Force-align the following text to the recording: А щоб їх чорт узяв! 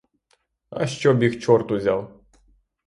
А 0.71 0.87
щоб 0.87 1.23
їх 1.23 1.39
чорт 1.39 1.71
узяв! 1.71 2.23